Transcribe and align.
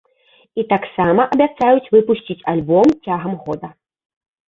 І 0.61 0.63
таксама 0.71 1.27
абяцаюць 1.37 1.91
выпусціць 1.99 2.41
альбом 2.55 2.87
цягам 3.07 3.41
года. 3.47 3.75